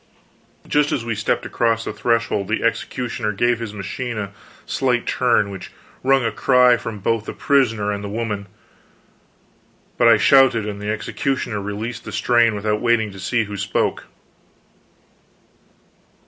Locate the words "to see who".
13.11-13.55